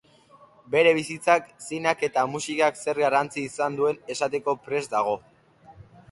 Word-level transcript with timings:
Bere 0.75 0.91
bizitzak 0.99 1.51
zineak 1.65 1.99
eta 2.07 2.23
musikak 2.35 2.79
zer 2.85 3.01
garrantzi 3.01 3.43
izan 3.49 3.77
duen 3.81 4.01
esateko 4.15 4.55
prest 4.69 4.93
dago. 4.95 5.13